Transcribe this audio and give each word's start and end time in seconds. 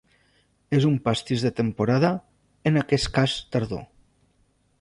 És 0.77 0.87
un 0.89 0.95
pastís 1.07 1.43
de 1.47 1.51
temporada, 1.59 2.11
en 2.71 2.83
aquest 2.85 3.11
cas 3.19 3.37
tardor. 3.57 3.89